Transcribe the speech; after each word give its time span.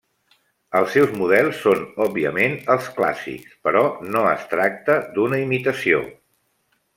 Els 0.77 0.93
seus 0.93 1.11
models 1.17 1.59
són 1.65 1.83
òbviament 2.05 2.55
els 2.77 2.87
clàssics, 2.95 3.53
però 3.69 3.85
no 4.17 4.25
es 4.31 4.49
tracta 4.55 4.97
d'una 5.19 5.43
imitació. 5.47 6.03